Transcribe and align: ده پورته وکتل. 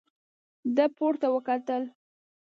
ده 0.75 0.85
پورته 0.97 1.27
وکتل. 1.31 1.83